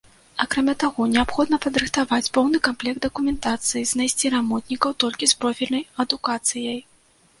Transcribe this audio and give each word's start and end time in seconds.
Акрамя 0.43 0.73
таго, 0.83 1.01
неабходна 1.15 1.59
падрыхтаваць 1.65 2.31
поўны 2.37 2.61
камплект 2.67 3.01
дакументацыі, 3.07 3.87
знайсці 3.93 4.33
рамонтнікаў 4.37 4.99
толькі 5.05 5.25
з 5.33 5.41
профільнай 5.45 5.83
адукацыяй. 6.07 6.79